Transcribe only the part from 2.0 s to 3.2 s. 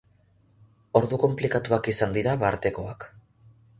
dira bartekoak.